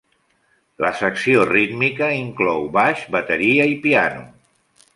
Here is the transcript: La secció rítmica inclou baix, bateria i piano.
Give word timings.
La 0.85 0.89
secció 1.01 1.43
rítmica 1.49 2.09
inclou 2.21 2.67
baix, 2.79 3.05
bateria 3.17 3.71
i 3.77 3.77
piano. 3.87 4.25